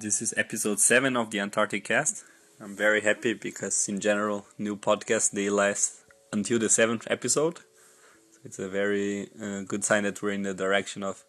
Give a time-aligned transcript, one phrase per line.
[0.00, 2.22] This is episode seven of the Antarctic Cast.
[2.60, 7.58] I'm very happy because in general, new podcasts they last until the seventh episode.
[8.30, 11.24] So it's a very uh, good sign that we're in the direction of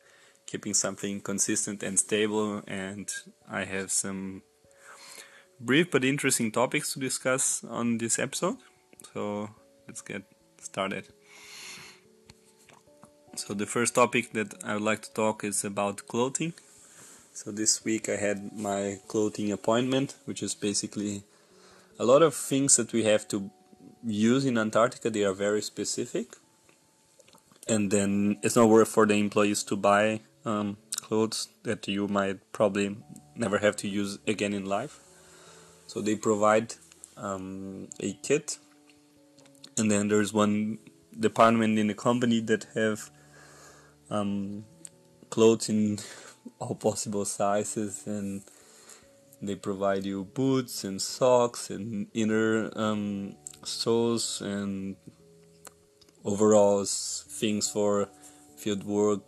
[0.46, 2.62] keeping something consistent and stable.
[2.68, 3.12] And
[3.50, 4.44] I have some
[5.60, 8.58] brief but interesting topics to discuss on this episode.
[9.16, 9.50] So
[9.88, 10.22] let's get
[10.62, 11.08] started.
[13.36, 16.54] So the first topic that I would like to talk is about clothing.
[17.32, 21.24] So this week I had my clothing appointment, which is basically
[21.98, 23.50] a lot of things that we have to
[24.04, 25.10] use in Antarctica.
[25.10, 26.36] They are very specific,
[27.68, 32.40] and then it's not worth for the employees to buy um, clothes that you might
[32.52, 32.98] probably
[33.36, 35.00] never have to use again in life.
[35.88, 36.76] So they provide
[37.16, 38.58] um, a kit,
[39.78, 40.80] and then there's one
[41.18, 43.10] department in the company that have
[44.10, 44.66] um,
[45.30, 46.00] clothes in
[46.60, 48.42] all possible sizes and
[49.42, 54.96] they provide you boots and socks and inner um, soles and
[56.26, 58.10] overalls things for
[58.58, 59.22] field work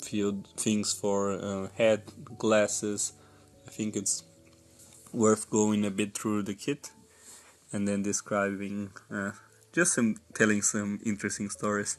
[0.00, 2.02] field things for uh, head
[2.38, 3.12] glasses.
[3.66, 4.24] I think it's
[5.12, 6.90] worth going a bit through the kit
[7.72, 9.32] and then describing uh,
[9.72, 11.98] just some telling some interesting stories.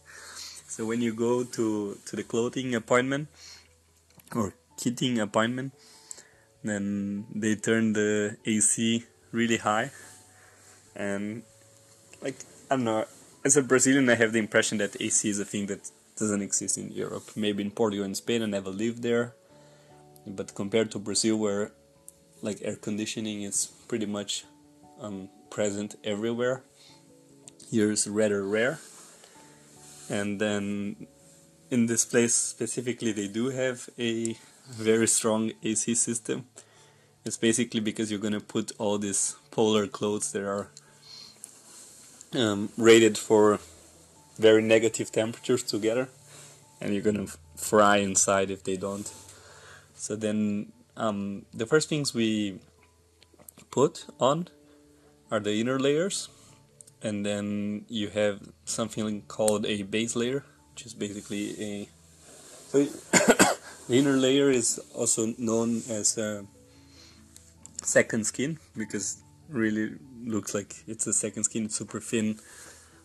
[0.68, 3.28] So when you go to to the clothing appointment
[4.36, 5.74] or kitting appointment,
[6.64, 9.92] then they turn the AC really high,
[10.96, 11.44] and
[12.22, 12.36] like
[12.70, 13.06] I don't know.
[13.44, 16.78] As a Brazilian, I have the impression that AC is a thing that doesn't exist
[16.78, 17.32] in Europe.
[17.36, 19.34] Maybe in Portugal and Spain, I never lived there,
[20.28, 21.72] but compared to Brazil, where
[22.42, 24.46] like air conditioning is pretty much
[25.00, 26.64] um, present everywhere,
[27.70, 28.80] here is rather rare.
[30.10, 31.08] And then
[31.72, 34.38] in this place specifically, they do have a
[34.70, 36.46] very strong AC system.
[37.24, 40.68] It's basically because you're gonna put all these polar clothes that are
[42.36, 43.60] um, rated for
[44.38, 46.10] very negative temperatures together,
[46.82, 49.12] and you're gonna fry inside if they don't.
[49.96, 52.60] So then, um, the first things we
[53.70, 54.50] put on
[55.30, 56.28] are the inner layers,
[57.02, 60.44] and then you have something called a base layer,
[60.82, 61.90] which is basically a
[62.70, 62.86] so
[63.88, 66.46] the inner layer is also known as a
[67.84, 69.92] second skin because really
[70.26, 72.40] looks like it's a second skin super thin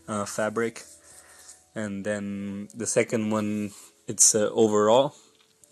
[0.09, 0.85] uh, fabric.
[1.75, 3.73] And then the second one
[4.07, 5.15] it's uh, overall.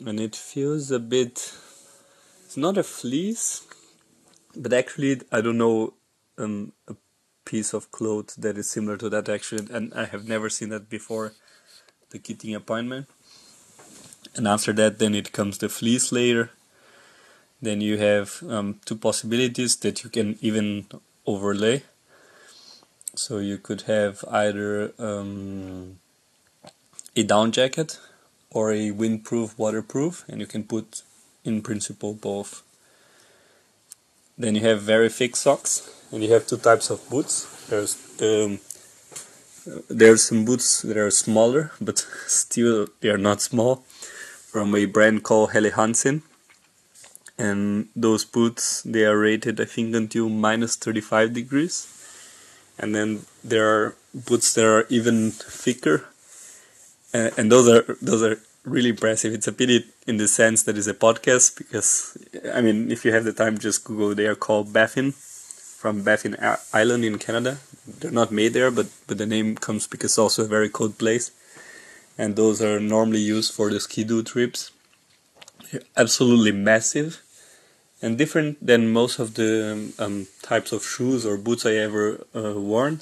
[0.05, 1.55] And it feels a bit
[2.45, 3.63] it's not a fleece
[4.57, 5.95] but actually i don't know
[6.39, 6.95] um, a
[7.45, 9.29] piece of cloth that is similar to that.
[9.29, 11.33] Actually and i have never seen that before
[12.15, 13.07] the kitting appointment.
[14.37, 16.51] And after that then it comes the fleece layer.
[17.61, 20.87] Then you have um, two possibilities that you can even
[21.27, 21.83] overlay.
[23.17, 25.99] So you could have either um,
[27.17, 27.99] a down jacket
[28.51, 31.03] or a windproof waterproof and you can put
[31.45, 32.63] in principle both.
[34.39, 37.67] Then you have very thick socks and you have two types of boots.
[37.69, 38.61] There's the
[39.89, 43.85] there's some boots that are smaller, but still they are not small,
[44.51, 46.23] from a brand called Helly Hansen.
[47.37, 51.89] And those boots they are rated, I think, until minus 35 degrees.
[52.79, 56.07] And then there are boots that are even thicker,
[57.13, 59.33] uh, and those are those are really impressive.
[59.33, 62.19] It's a pity in the sense that it's a podcast because
[62.53, 64.15] I mean, if you have the time, just Google.
[64.15, 66.37] They are called Baffin from Baffin
[66.73, 67.59] Island in Canada.
[67.87, 70.99] They're not made there, but but the name comes because it's also a very cold
[70.99, 71.31] place,
[72.17, 74.71] and those are normally used for the ski-doo trips.
[75.71, 77.23] They're absolutely massive,
[78.01, 82.55] and different than most of the um, types of shoes or boots I ever uh,
[82.55, 83.01] worn.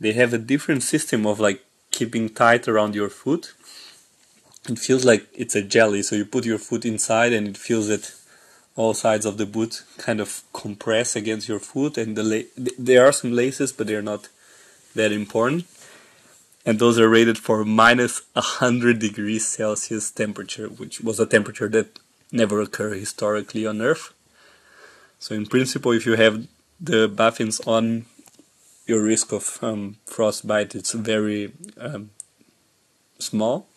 [0.00, 3.54] They have a different system of like keeping tight around your foot.
[4.68, 7.88] It feels like it's a jelly, so you put your foot inside and it feels
[7.90, 8.12] it
[8.76, 12.46] all sides of the boot kind of compress against your foot and the
[12.78, 14.28] there are some laces but they're not
[14.94, 15.66] that important.
[16.66, 21.98] And those are rated for minus 100 degrees celsius temperature which was a temperature that
[22.32, 24.12] never occurred historically on earth.
[25.18, 26.46] So in principle if you have
[26.80, 28.06] the baffins on
[28.86, 32.10] your risk of um, frostbite it's very um,
[33.18, 33.68] small.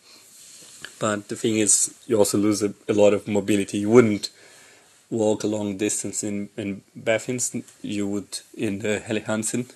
[0.98, 3.78] But the thing is you also lose a, a lot of mobility.
[3.78, 4.30] You wouldn't
[5.10, 9.66] walk a long distance in in Baffins, you would in the Helly Hansen.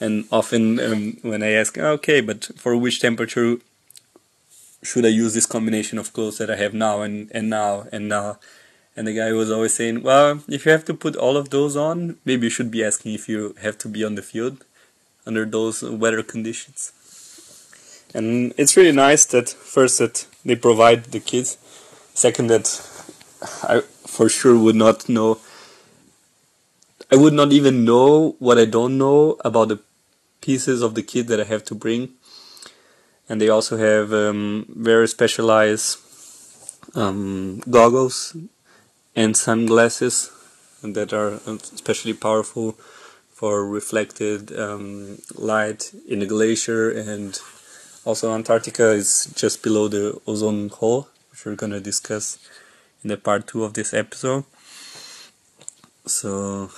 [0.00, 3.58] And often um, when I ask, okay, but for which temperature
[4.82, 8.08] should I use this combination of clothes that I have now and, and now and
[8.08, 8.38] now?
[8.96, 11.76] And the guy was always saying, well, if you have to put all of those
[11.76, 14.64] on, maybe you should be asking if you have to be on the field
[15.24, 16.92] under those weather conditions.
[18.12, 21.56] And it's really nice that first that they provide the kids,
[22.12, 22.66] second that
[23.62, 23.82] I
[24.12, 25.38] for sure would not know.
[27.10, 29.80] I would not even know what I don't know about the
[30.42, 32.10] pieces of the kit that I have to bring.
[33.28, 35.98] And they also have um, very specialized
[36.94, 38.36] um, goggles
[39.16, 40.30] and sunglasses
[40.82, 42.72] that are especially powerful
[43.32, 46.90] for reflected um, light in the glacier.
[46.90, 47.40] And
[48.04, 52.36] also Antarctica is just below the ozone hole which we're gonna discuss
[53.02, 54.44] in the part 2 of this episode.
[56.06, 56.70] So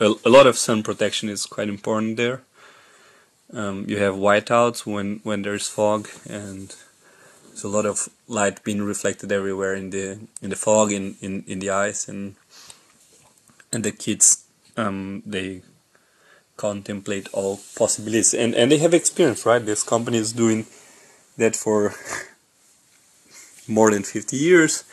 [0.00, 2.42] a, a lot of sun protection is quite important there.
[3.52, 6.74] Um, you have whiteouts when when there's fog and
[7.48, 11.44] there's a lot of light being reflected everywhere in the in the fog in in,
[11.46, 12.36] in the ice and
[13.72, 14.44] and the kids
[14.76, 15.62] um, they
[16.56, 18.34] contemplate all possibilities.
[18.34, 19.64] And and they have experience right?
[19.64, 20.66] This company is doing
[21.38, 21.94] that for
[23.68, 24.84] more than 50 years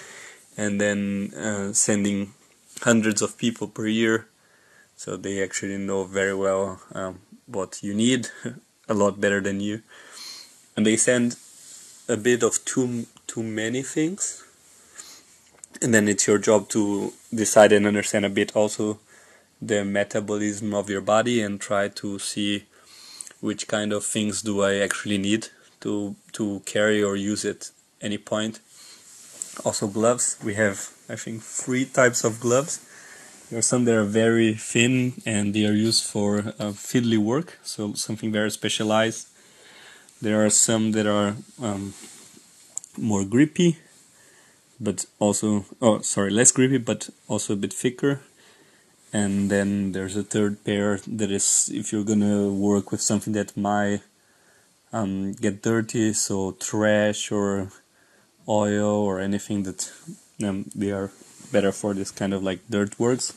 [0.58, 2.34] and then uh, sending
[2.82, 4.28] hundreds of people per year.
[4.96, 8.30] So they actually know very well um, what you need
[8.90, 9.82] a lot better than you.
[10.76, 11.38] And they send
[12.08, 14.44] a bit of too too many things.
[15.82, 19.00] And then it's your job to decide and understand a bit also
[19.62, 22.66] the metabolism of your body and try to see
[23.42, 25.48] which kind of things do I actually need
[25.82, 27.72] to to carry or use at
[28.02, 28.60] any point
[29.64, 32.80] also gloves we have I think three types of gloves
[33.50, 37.60] there are some that are very thin and they are used for uh, fiddly work,
[37.64, 39.28] so something very specialized.
[40.20, 41.94] There are some that are um,
[42.98, 43.78] more grippy,
[44.80, 48.22] but also, oh, sorry, less grippy, but also a bit thicker.
[49.14, 53.56] And then there's a third pair that is if you're gonna work with something that
[53.56, 54.02] might
[54.92, 57.70] um, get dirty, so trash or
[58.48, 59.92] oil or anything that
[60.44, 61.12] um, they are
[61.52, 63.34] better for this kind of like dirt works.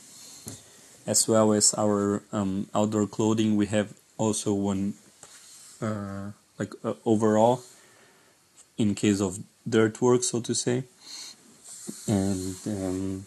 [1.06, 4.94] As well as our um, outdoor clothing we have also one
[5.80, 7.62] uh, like uh, overall
[8.76, 10.84] in case of dirt work so to say.
[12.06, 13.26] And um,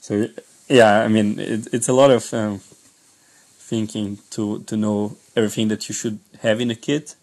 [0.00, 0.26] so
[0.68, 2.60] yeah i mean it, it's a lot of um,
[3.70, 7.14] thinking to to know everything that you should have in a kit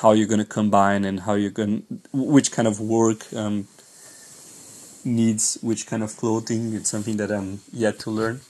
[0.00, 3.68] how you're going to combine and how you're going which kind of work um,
[5.04, 6.74] needs which kind of clothing.
[6.74, 8.40] It's something that I'm yet to learn.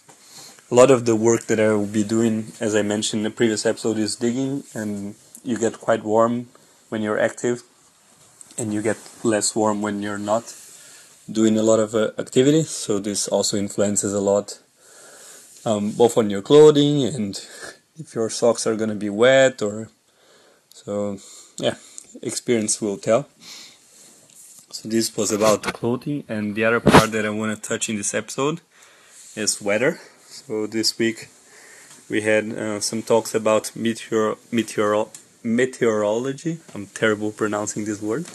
[0.71, 3.37] A lot of the work that I will be doing, as I mentioned in the
[3.37, 6.49] previous episode, is digging, and you get quite warm
[6.89, 7.63] when you're active,
[8.57, 10.55] and you get less warm when you're not
[11.31, 12.63] doing a lot of uh, activity.
[12.63, 14.61] So this also influences a lot,
[15.65, 17.37] um, both on your clothing and
[17.99, 19.89] if your socks are gonna be wet or
[20.73, 21.19] so.
[21.59, 21.77] Yeah,
[22.23, 23.29] experience will tell.
[24.71, 27.97] So this was about clothing, and the other part that I want to touch in
[27.97, 28.61] this episode
[29.37, 30.01] is weather.
[30.27, 31.29] So this week
[32.09, 35.05] we had uh, some talks about meteor meteor
[35.43, 36.59] meteorology.
[36.75, 38.27] I'm terrible pronouncing this word.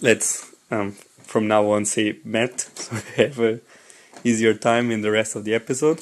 [0.00, 3.60] Let's um, from now on say met, so have a
[4.24, 6.00] easier time in the rest of the episode.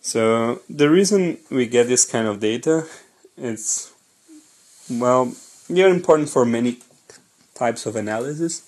[0.00, 2.86] So the reason we get this kind of data,
[3.40, 3.92] it's
[4.90, 5.32] well,
[5.68, 6.78] they're important for many
[7.54, 8.62] types of analysis,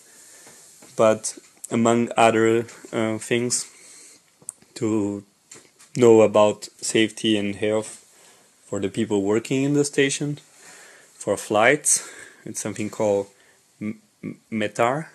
[0.97, 1.39] but
[1.71, 3.69] among other uh, things,
[4.75, 5.25] to
[5.97, 8.07] know about safety and health
[8.65, 10.39] for the people working in the station,
[11.15, 12.09] for flights,
[12.45, 13.27] it's something called
[14.51, 15.09] METAR,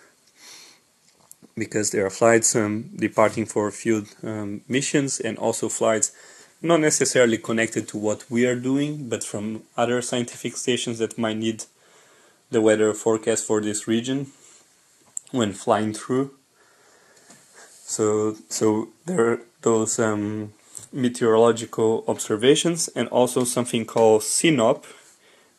[1.56, 6.12] because there are flights um, departing for field um, missions and also flights
[6.60, 11.36] not necessarily connected to what we are doing, but from other scientific stations that might
[11.36, 11.64] need
[12.50, 14.28] the weather forecast for this region
[15.30, 16.30] when flying through.
[17.84, 20.52] So, so there are those um,
[20.92, 24.84] meteorological observations and also something called SYNOP,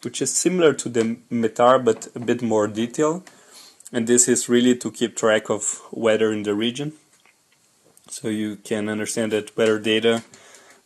[0.03, 3.29] which is similar to the METAR but a bit more detailed.
[3.91, 6.93] And this is really to keep track of weather in the region.
[8.09, 10.23] So you can understand that weather data,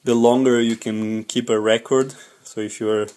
[0.03, 2.15] the longer you can keep a record.
[2.43, 3.07] So if you're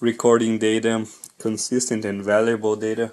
[0.00, 1.06] recording data
[1.38, 3.12] consistent and valuable data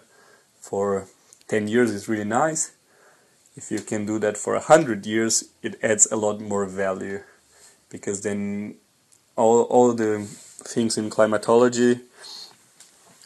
[0.59, 1.07] for
[1.47, 2.73] 10 years is really nice.
[3.55, 7.23] If you can do that for 100 years, it adds a lot more value
[7.89, 8.75] because then
[9.35, 12.01] all, all the things in climatology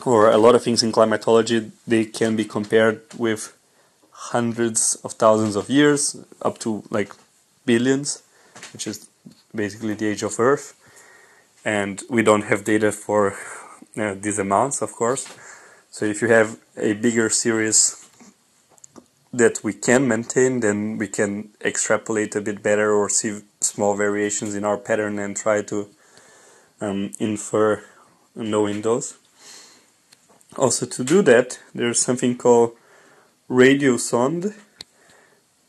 [0.05, 3.57] or a lot of things in climatology they can be compared with
[4.11, 7.11] hundreds of thousands of years, up to like
[7.65, 8.21] billions,
[8.71, 9.07] which is
[9.53, 10.75] basically the age of Earth.
[11.63, 13.35] And we don't have data for
[13.97, 15.27] uh, these amounts, of course.
[15.89, 18.09] So if you have a bigger series
[19.33, 24.55] that we can maintain, then we can extrapolate a bit better or see small variations
[24.55, 25.89] in our pattern and try to
[26.81, 27.83] um, infer
[28.35, 29.17] knowing those.
[30.57, 32.75] Also, to do that, there's something called
[33.49, 34.53] radiosonde,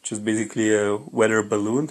[0.01, 1.91] which is basically a weather balloon,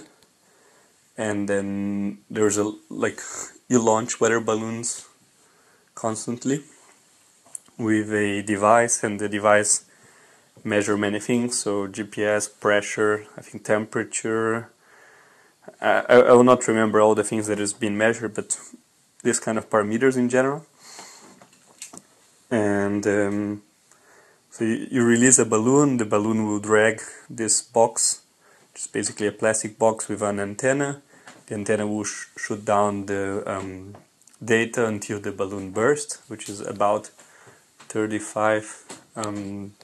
[1.22, 3.20] and then there's a like
[3.68, 5.06] you launch weather balloons
[5.94, 6.58] constantly
[7.78, 9.84] with a device, and the device
[10.64, 11.58] measure many things.
[11.58, 14.70] So GPS, pressure, I think temperature.
[15.80, 18.58] I, I will not remember all the things that has been measured, but
[19.22, 20.66] this kind of parameters in general.
[22.50, 23.62] And um,
[24.50, 27.00] so you, you, release a balloon, the balloon will drag
[27.30, 28.22] this box,
[28.72, 31.00] which is basically a plastic box with an antenna.
[31.52, 33.94] The antenna will sh shoot down the um,
[34.42, 37.10] data until the balloon bursts, which is about
[37.90, 38.84] 35
[39.16, 39.74] um,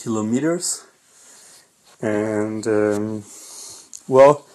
[0.00, 0.84] kilometers.
[2.00, 3.24] And um,
[4.06, 4.46] well,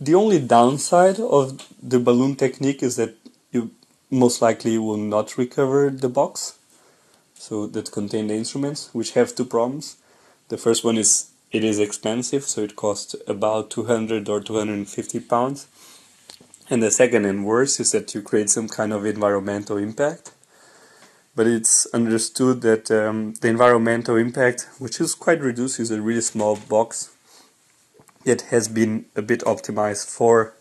[0.00, 3.14] the only downside of the balloon technique is that
[3.52, 3.70] you
[4.10, 6.58] most likely will not recover the box,
[7.34, 9.98] so that contain the instruments, which have two problems.
[10.48, 15.66] The first one is it is expensive, so it costs about 200 or 250 pounds.
[16.70, 20.32] And the second and worse is that you create some kind of environmental impact.
[21.34, 26.20] But it's understood that um, the environmental impact, which is quite reduced, is a really
[26.20, 27.10] small box
[28.28, 30.54] it has been a bit optimized for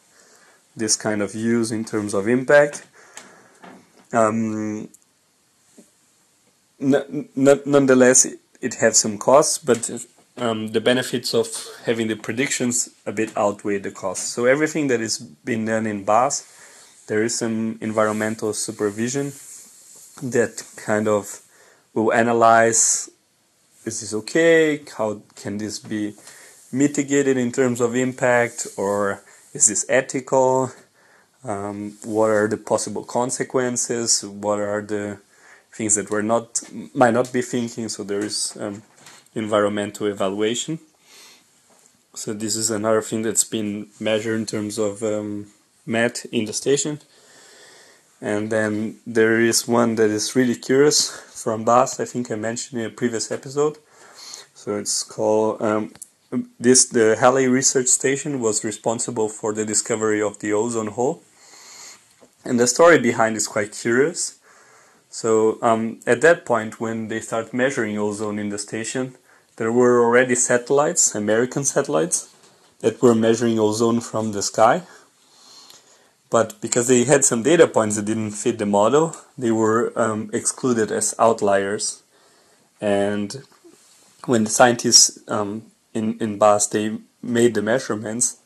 [0.76, 2.86] this kind of use in terms of impact.
[4.14, 4.90] Um,
[6.80, 8.28] nonetheless,
[8.62, 9.90] it has some costs, but
[10.38, 11.48] um, the benefits of
[11.86, 14.28] having the predictions a bit outweigh the costs.
[14.28, 16.46] So everything that is being done in BAS,
[17.08, 19.32] there is some environmental supervision
[20.22, 21.42] that kind of
[21.94, 23.10] will analyze
[23.88, 24.82] is this okay?
[24.98, 26.14] How can this be
[26.72, 30.72] mitigated in terms of impact or is this ethical?
[31.44, 34.26] Um, what are the possible consequences?
[34.26, 35.20] What are the
[35.72, 36.62] things that we're not
[36.94, 37.88] might not be thinking?
[37.88, 38.84] So there is um,
[39.38, 40.80] environmental evaluation.
[42.14, 45.48] So this is another thing that's been measured in terms of um,
[45.86, 47.00] MET in the station.
[48.20, 51.12] And then there is one that is really curious
[51.44, 52.00] from BAS.
[52.00, 53.78] I think I mentioned in a previous episode.
[54.56, 55.94] So it's called um,
[56.60, 61.22] this the Halley Research Station was responsible for the discovery of the ozone hole,
[62.44, 64.40] and the story behind is quite curious.
[65.10, 69.16] So um, at that point, when they start measuring ozone in the station,
[69.58, 72.34] there were already satellites, American satellites,
[72.80, 74.84] that were measuring ozone from the sky.
[76.30, 80.30] But because they had some data points that didn't fit the model, they were um,
[80.34, 82.04] excluded as outliers.
[82.80, 83.44] And
[84.26, 88.38] when the scientists um, in, in BAS they made the measurements,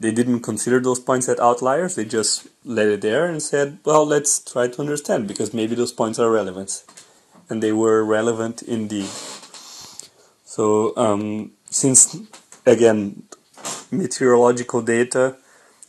[0.00, 1.94] they didn't consider those points as outliers.
[1.94, 5.92] They just let it there and said, well, let's try to understand because maybe those
[5.92, 6.84] points are relevant.
[7.48, 9.08] And they were relevant indeed.
[10.54, 12.16] So, um, since
[12.64, 13.24] again,
[13.90, 15.36] meteorological data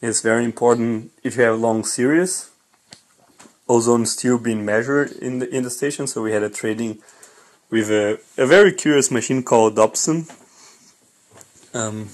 [0.02, 2.50] is very important if you have long series,
[3.70, 6.08] ozone still being measured in the in the station.
[6.08, 7.00] So we had a trading
[7.70, 10.26] with a, a very curious machine called Dobson
[11.76, 12.10] um,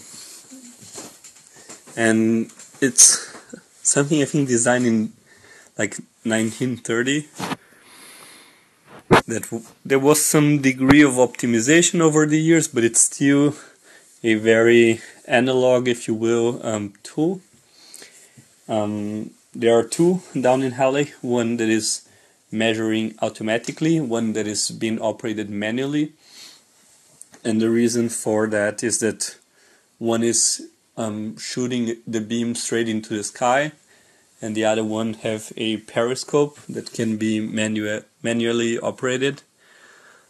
[1.95, 3.31] and it's
[3.83, 5.13] something I think designed in
[5.77, 7.27] like 1930
[9.31, 13.55] that there was some degree of optimization over the years but it's still
[14.23, 17.41] a very analog if you will um, tool.
[18.67, 22.07] Um, there are two down in Halley one that is
[22.51, 26.13] measuring automatically one that is being operated manually.
[27.43, 29.37] And the reason for that is that
[29.97, 33.71] one is um, shooting the beam straight into the sky,
[34.41, 39.43] and the other one have a periscope that can be manu- manually operated.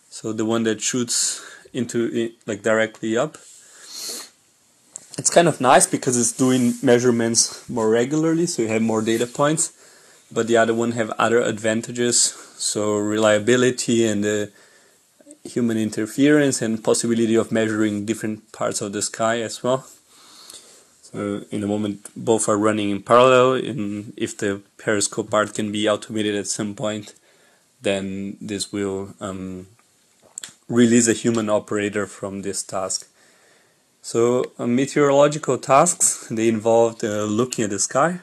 [0.09, 1.41] So the one that shoots
[1.73, 3.37] into like directly up.
[5.17, 9.27] It's kind of nice because it's doing measurements more regularly, so you have more data
[9.27, 9.73] points.
[10.31, 12.17] But the other one have other advantages,
[12.57, 14.51] so reliability and the
[15.43, 19.85] human interference and possibility of measuring different parts of the sky as well.
[21.11, 23.53] So in the moment, both are running in parallel.
[23.53, 27.13] And if the periscope part can be automated at some point,
[27.81, 29.67] then this will um,
[30.69, 33.07] release a human operator from this task.
[34.01, 38.19] So uh, meteorological tasks they involved uh, looking at the sky.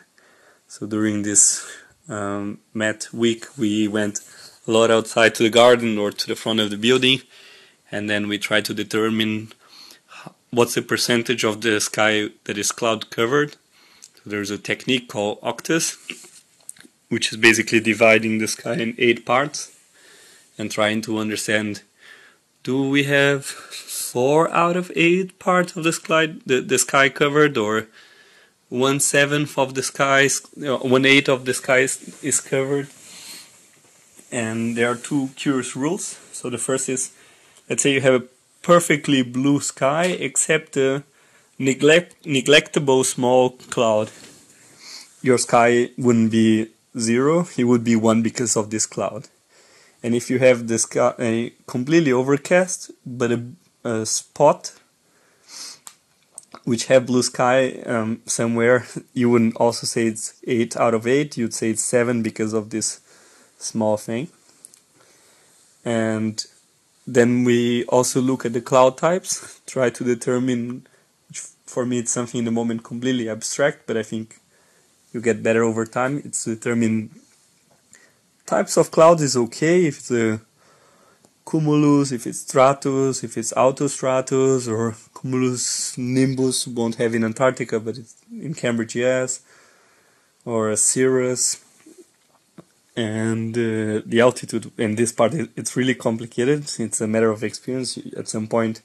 [0.66, 1.64] So during this
[2.08, 4.20] um, Met week, we went
[4.66, 7.20] a lot outside to the garden or to the front of the building,
[7.92, 9.52] and then we tried to determine
[10.50, 13.56] what's the percentage of the sky that is cloud covered.
[14.14, 15.96] So there's a technique called oktas,
[17.08, 19.76] which is basically dividing the sky in eight parts
[20.56, 21.82] and trying to understand
[22.64, 27.56] do we have four out of eight parts of the sky the, the sky covered
[27.56, 27.86] or
[28.68, 32.88] one seventh of the sky one eighth of the sky is, is covered
[34.30, 37.12] and there are two curious rules so the first is
[37.70, 38.24] let's say you have a
[38.62, 41.04] perfectly blue sky except a
[41.58, 44.10] neglect neglectable small cloud.
[45.22, 49.28] Your sky wouldn't be zero it would be one because of this cloud.
[50.02, 53.42] And if you have the sky completely overcast but a,
[53.84, 54.72] a, spot
[56.64, 61.36] which have blue sky um, somewhere you wouldn't also say it's 8 out of 8
[61.36, 63.00] you'd say it's 7 because of this
[63.58, 64.28] small thing.
[65.84, 66.44] And
[67.14, 70.86] then we also look at the cloud types try to determine
[71.64, 74.40] for me it's something in the moment completely abstract but i think
[75.12, 77.10] you get better over time it's determine
[78.46, 80.40] types of clouds is okay if it's a
[81.48, 87.96] cumulus, if it's stratus, if it's altostratus, or cumulus nimbus won't have in Antarctica, but
[87.96, 89.40] it's in Cambridge, yes,
[90.44, 91.64] or a cirrus.
[92.98, 96.68] And uh, the altitude in this part, it's really complicated.
[96.80, 97.96] It's a matter of experience.
[98.16, 98.82] At some point,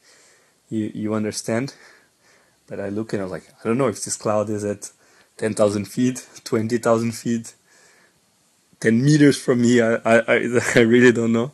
[0.70, 1.74] you, you understand.
[2.68, 4.92] But I look and i'm like, I don't know if this cloud is at
[5.38, 7.56] 10,000 feet, 20,000 feet,
[8.82, 9.82] 10 meters from me.
[9.82, 11.52] I, I, I really don't know.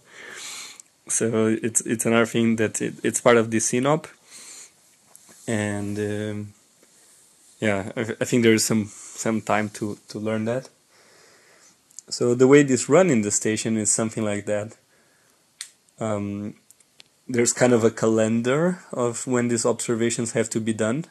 [1.08, 4.06] So it's it's another thing that it, it's part of the synop,
[5.48, 6.54] and um,
[7.60, 10.70] yeah, I, I think there is some some time to to learn that.
[12.10, 14.76] So the way this run in the station is something like that.
[16.00, 16.56] Um,
[17.28, 21.06] there's kind of a calendar of when these observations have to be done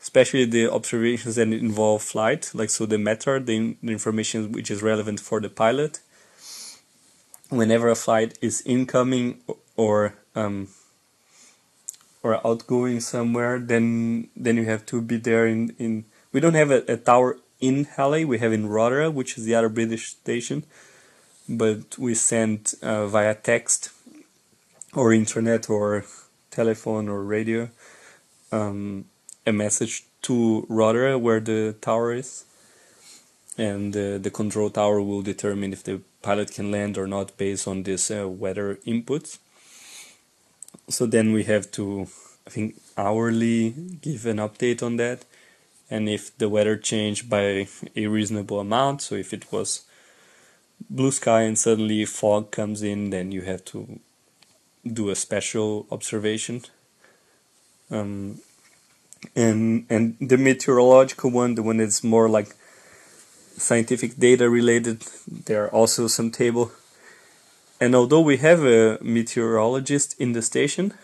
[0.00, 4.82] especially the observations that involve flight, like so the METAR, the, the information which is
[4.82, 6.00] relevant for the pilot.
[7.48, 9.40] Whenever a flight is incoming
[9.76, 10.68] or um,
[12.22, 16.72] or outgoing somewhere, then then you have to be there in, in we don't have
[16.72, 20.64] a, a tower in Halley, we have in Rothera, which is the other British station,
[21.48, 23.90] but we send uh, via text
[24.94, 26.04] or internet or
[26.50, 27.68] telephone or radio
[28.52, 29.04] um,
[29.46, 32.44] a message to Rothera where the tower is
[33.58, 37.66] and uh, the control tower will determine if the pilot can land or not based
[37.66, 39.38] on this uh, weather inputs.
[40.88, 42.08] So then we have to,
[42.46, 43.70] I think, hourly
[44.02, 45.24] give an update on that.
[45.90, 49.84] And if the weather changed by a reasonable amount, so if it was
[50.90, 54.00] blue sky and suddenly fog comes in, then you have to
[54.84, 56.62] do a special observation.
[57.90, 58.40] Um,
[59.34, 62.54] and and the meteorological one, the one that's more like
[63.56, 66.72] scientific data related, there are also some table.
[67.80, 70.94] And although we have a meteorologist in the station,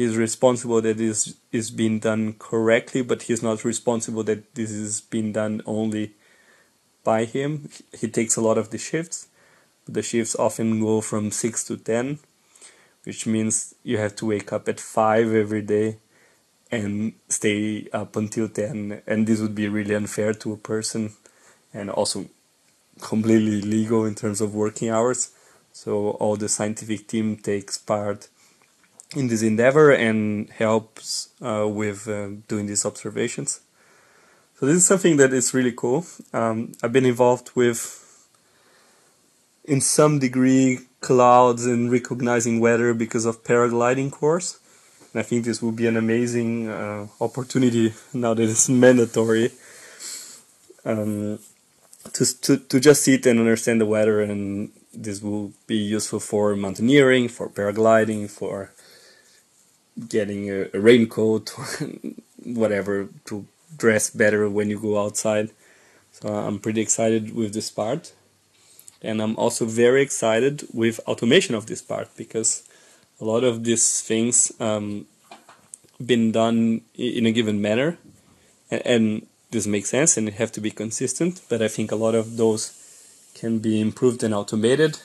[0.00, 5.02] he's responsible that this is being done correctly, but he's not responsible that this is
[5.02, 6.14] being done only
[7.04, 7.68] by him.
[7.92, 9.28] He takes a lot of the shifts.
[9.86, 12.18] The shifts often go from 6 to 10,
[13.04, 15.98] which means you have to wake up at 5 every day
[16.70, 21.12] and stay up until 10 and this would be really unfair to a person
[21.74, 22.24] and also
[23.02, 25.32] completely illegal in terms of working hours
[25.72, 28.28] so all the scientific team takes part
[29.16, 33.60] in this endeavor and helps uh, with uh, doing these observations.
[34.58, 36.06] So this is something that is really cool.
[36.32, 38.06] Um, i've been involved with
[39.64, 44.58] in some degree clouds and recognizing weather because of paragliding course.
[45.12, 49.50] And I think this will be an amazing uh, opportunity now that it's mandatory
[50.84, 51.38] um,
[52.12, 54.20] to, to, to just sit and understand the weather.
[54.20, 58.72] And this will be useful for mountaineering, for paragliding, for
[60.08, 61.50] getting a, a raincoat,
[62.44, 65.50] whatever, to dress better when you go outside.
[66.12, 68.12] So I'm pretty excited with this part.
[69.02, 72.62] And I'm also very excited with automation of this part because
[73.20, 75.06] a lot of these things um,
[76.04, 77.98] been done in a given manner,
[78.70, 81.40] and, and this makes sense, and it have to be consistent.
[81.48, 82.72] But I think a lot of those
[83.34, 84.98] can be improved and automated,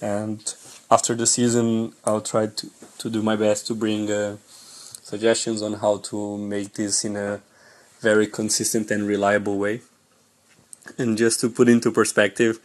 [0.00, 0.54] and
[0.90, 5.74] after the season, I'll try to, to do my best to bring uh, suggestions on
[5.74, 7.40] how to make this in a
[8.00, 9.82] very consistent and reliable way.
[10.96, 12.58] And just to put into perspective,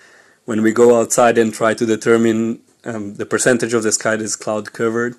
[0.45, 4.23] when we go outside and try to determine um, the percentage of the sky that
[4.23, 5.15] is cloud covered,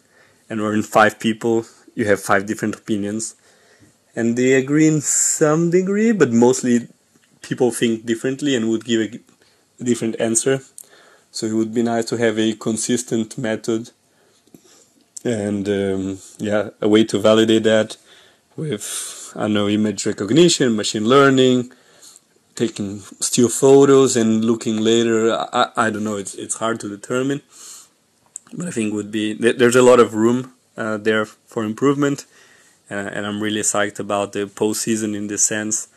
[0.48, 3.34] and we're in five people, you have five different opinions.
[4.16, 6.88] And they agree in some degree, but mostly
[7.42, 9.20] people think differently and would give a,
[9.80, 10.60] a different answer.
[11.34, 13.90] So it would be nice to have a consistent method
[15.24, 17.96] and um, yeah, a way to validate that
[18.54, 21.72] with I know image recognition, machine learning,
[22.54, 25.32] taking still photos and looking later.
[25.32, 26.18] I, I don't know.
[26.18, 27.42] It's it's hard to determine,
[28.52, 32.26] but I think would be there's a lot of room uh, there for improvement,
[32.92, 35.88] uh, and I'm really psyched about the postseason in this sense.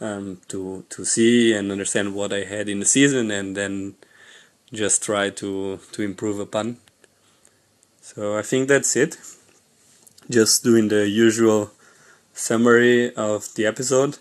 [0.00, 3.94] Um, to to see and understand what I had in the season, and then
[4.72, 6.78] just try to to improve upon.
[8.00, 9.18] So I think that's it.
[10.30, 11.70] Just doing the usual
[12.32, 14.18] summary of the episode.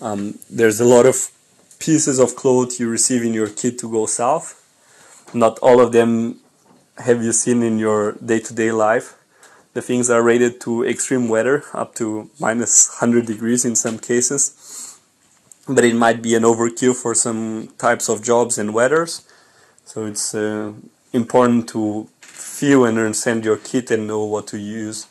[0.00, 1.30] Um, there's a lot of
[1.78, 4.60] pieces of clothes you receive in your kit to go south.
[5.32, 6.40] Not all of them
[6.98, 9.14] have you seen in your day-to-day life.
[9.72, 14.98] The things are rated to extreme weather, up to minus 100 degrees in some cases.
[15.68, 19.26] But it might be an overkill for some types of jobs and weathers.
[19.84, 20.72] So it's uh,
[21.12, 25.06] important to feel and understand your kit and know what to use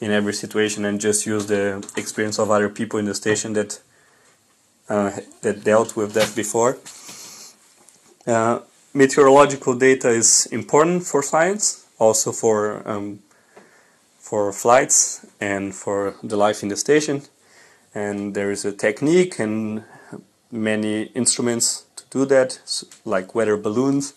[0.00, 3.80] in every situation and just use the experience of other people in the station that
[4.88, 5.10] uh,
[5.42, 6.78] that dealt with that before.
[8.26, 8.60] Uh,
[8.94, 13.20] meteorological data is important for science, also for um,
[14.18, 17.22] for flights and for the life in the station.
[17.94, 19.84] And there is a technique and
[20.50, 22.58] many instruments do that,
[23.04, 24.14] like weather balloons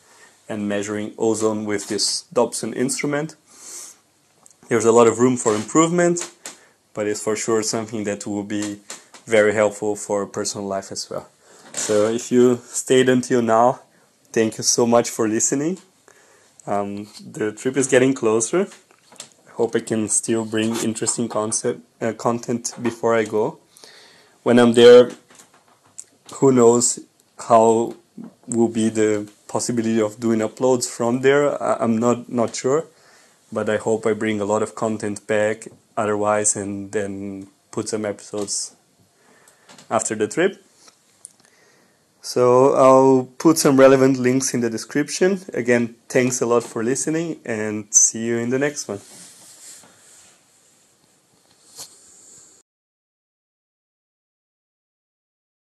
[0.48, 3.36] and measuring ozone with this Dobson instrument.
[4.68, 6.32] There's a lot of room for improvement,
[6.94, 8.80] but it's for sure something that will be
[9.26, 11.30] very helpful for personal life as well.
[11.74, 13.82] So if you stayed until now,
[14.32, 15.78] thank you so much for listening.
[16.66, 18.68] Um, the trip is getting closer.
[19.48, 23.60] I hope I can still bring interesting concept uh, content before I go.
[24.44, 25.12] When I'm there,
[26.36, 27.00] who knows
[27.48, 27.96] how
[28.48, 31.62] will be the possibility of doing uploads from there.
[31.62, 32.86] I'm not not sure,
[33.52, 38.06] but I hope I bring a lot of content back otherwise, and then put some
[38.06, 38.76] episodes
[39.90, 40.64] after the trip.
[42.22, 45.42] So I'll put some relevant links in the description.
[45.54, 49.00] Again, thanks a lot for listening and see you in the next one.